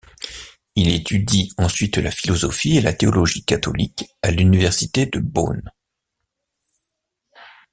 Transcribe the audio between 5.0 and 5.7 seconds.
de Bonn.